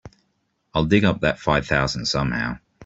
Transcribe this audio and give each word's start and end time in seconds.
I'll 0.73 0.85
dig 0.85 1.05
up 1.05 1.21
that 1.21 1.37
five 1.39 1.67
thousand 1.67 2.07
somehow. 2.07 2.57